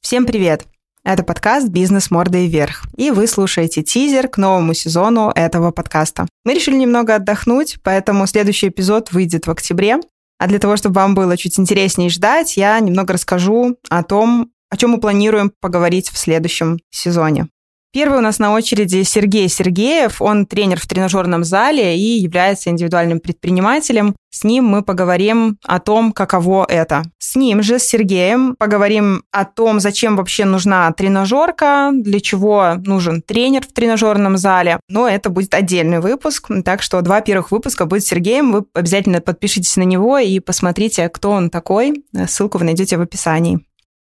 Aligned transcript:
Всем 0.00 0.24
привет! 0.24 0.66
Это 1.04 1.24
подкаст 1.24 1.68
«Бизнес 1.68 2.10
мордой 2.10 2.46
вверх», 2.46 2.84
и 2.96 3.10
вы 3.10 3.26
слушаете 3.26 3.82
тизер 3.82 4.28
к 4.28 4.38
новому 4.38 4.72
сезону 4.72 5.32
этого 5.34 5.72
подкаста. 5.72 6.28
Мы 6.44 6.54
решили 6.54 6.76
немного 6.76 7.16
отдохнуть, 7.16 7.78
поэтому 7.82 8.26
следующий 8.26 8.68
эпизод 8.68 9.12
выйдет 9.12 9.46
в 9.46 9.50
октябре. 9.50 9.98
А 10.38 10.46
для 10.46 10.58
того, 10.58 10.76
чтобы 10.76 10.94
вам 10.94 11.14
было 11.14 11.36
чуть 11.36 11.58
интереснее 11.58 12.08
ждать, 12.08 12.56
я 12.56 12.78
немного 12.78 13.14
расскажу 13.14 13.78
о 13.90 14.02
том, 14.04 14.52
о 14.70 14.76
чем 14.76 14.90
мы 14.90 15.00
планируем 15.00 15.52
поговорить 15.60 16.10
в 16.10 16.18
следующем 16.18 16.78
сезоне. 16.90 17.48
Первый 17.96 18.18
у 18.18 18.22
нас 18.22 18.38
на 18.38 18.52
очереди 18.52 19.04
Сергей 19.04 19.48
Сергеев. 19.48 20.20
Он 20.20 20.44
тренер 20.44 20.78
в 20.78 20.86
тренажерном 20.86 21.44
зале 21.44 21.96
и 21.96 22.18
является 22.18 22.68
индивидуальным 22.68 23.20
предпринимателем. 23.20 24.14
С 24.28 24.44
ним 24.44 24.66
мы 24.66 24.82
поговорим 24.82 25.56
о 25.64 25.80
том, 25.80 26.12
каково 26.12 26.66
это. 26.68 27.04
С 27.16 27.36
ним 27.36 27.62
же, 27.62 27.78
с 27.78 27.84
Сергеем, 27.84 28.54
поговорим 28.54 29.22
о 29.30 29.46
том, 29.46 29.80
зачем 29.80 30.16
вообще 30.16 30.44
нужна 30.44 30.92
тренажерка, 30.92 31.90
для 31.94 32.20
чего 32.20 32.74
нужен 32.84 33.22
тренер 33.22 33.62
в 33.62 33.72
тренажерном 33.72 34.36
зале. 34.36 34.78
Но 34.90 35.08
это 35.08 35.30
будет 35.30 35.54
отдельный 35.54 36.00
выпуск, 36.00 36.50
так 36.66 36.82
что 36.82 37.00
два 37.00 37.22
первых 37.22 37.50
выпуска 37.50 37.86
будет 37.86 38.04
с 38.04 38.08
Сергеем. 38.08 38.52
Вы 38.52 38.66
обязательно 38.74 39.22
подпишитесь 39.22 39.76
на 39.76 39.84
него 39.84 40.18
и 40.18 40.38
посмотрите, 40.40 41.08
кто 41.08 41.30
он 41.30 41.48
такой. 41.48 42.04
Ссылку 42.28 42.58
вы 42.58 42.66
найдете 42.66 42.98
в 42.98 43.00
описании. 43.00 43.60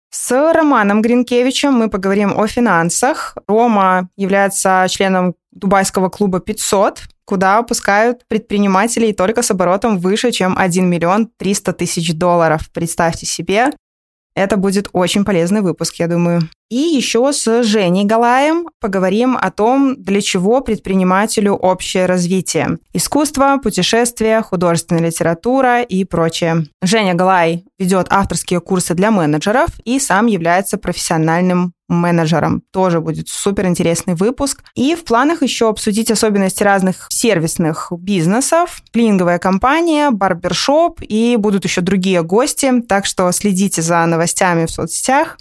С 0.09 0.31
Романом 0.53 1.01
Гринкевичем 1.01 1.73
мы 1.73 1.89
поговорим 1.89 2.37
о 2.37 2.47
финансах. 2.47 3.35
Рома 3.47 4.09
является 4.15 4.85
членом 4.89 5.35
дубайского 5.51 6.09
клуба 6.09 6.39
500, 6.39 7.03
куда 7.25 7.61
пускают 7.63 8.25
предпринимателей 8.27 9.13
только 9.13 9.41
с 9.41 9.51
оборотом 9.51 9.97
выше, 9.97 10.31
чем 10.31 10.57
1 10.57 10.89
миллион 10.89 11.29
300 11.37 11.73
тысяч 11.73 12.13
долларов. 12.13 12.69
Представьте 12.73 13.25
себе, 13.25 13.71
это 14.35 14.55
будет 14.55 14.89
очень 14.93 15.25
полезный 15.25 15.61
выпуск, 15.61 15.95
я 15.95 16.07
думаю. 16.07 16.41
И 16.69 16.75
еще 16.75 17.31
с 17.31 17.63
Женей 17.63 18.03
Галаем 18.03 18.67
поговорим 18.81 19.37
о 19.39 19.51
том, 19.51 19.95
для 19.95 20.21
чего 20.21 20.61
предпринимателю 20.61 21.53
общее 21.53 22.05
развитие. 22.07 22.77
Искусство, 22.93 23.57
путешествия, 23.63 24.41
художественная 24.41 25.05
литература 25.05 25.81
и 25.81 26.03
прочее. 26.03 26.67
Женя 26.81 27.13
Галай 27.13 27.65
ведет 27.79 28.07
авторские 28.09 28.59
курсы 28.59 28.95
для 28.95 29.11
менеджеров 29.11 29.69
и 29.85 29.99
сам 29.99 30.25
является 30.25 30.77
профессиональным 30.77 31.73
менеджером. 31.87 32.63
Тоже 32.71 32.99
будет 32.99 33.29
супер 33.29 33.67
интересный 33.67 34.15
выпуск. 34.15 34.63
И 34.75 34.95
в 34.95 35.05
планах 35.05 35.41
еще 35.41 35.69
обсудить 35.69 36.11
особенности 36.11 36.63
разных 36.63 37.07
сервисных 37.09 37.91
бизнесов, 37.97 38.81
клининговая 38.91 39.39
компания, 39.39 40.11
барбершоп 40.11 41.01
и 41.01 41.35
будут 41.37 41.63
еще 41.63 41.81
другие 41.81 42.23
гости. 42.23 42.81
Так 42.81 43.05
что 43.05 43.31
следите 43.31 43.81
за 43.81 44.05
новостями 44.05 44.65
в 44.65 44.71
соцсетях. 44.71 45.37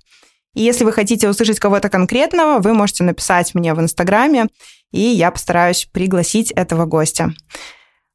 И 0.57 0.63
если 0.63 0.85
вы 0.85 0.93
хотите 0.93 1.29
услышать 1.29 1.61
кого-то 1.61 1.91
конкретного, 1.91 2.61
вы 2.61 2.73
можете 2.73 3.05
написать 3.05 3.55
мне 3.55 3.75
в 3.75 3.81
Инстаграме, 3.81 4.47
и 4.91 5.01
я 5.01 5.31
постараюсь 5.31 5.85
пригласить 5.85 6.51
этого 6.51 6.87
гостя. 6.87 7.35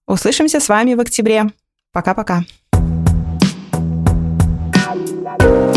Услышимся 0.07 0.59
с 0.59 0.67
вами 0.67 0.95
в 0.95 0.99
октябре. 0.99 1.51
Пока-пока. 1.93 2.43
thank 5.39 5.43
you 5.43 5.70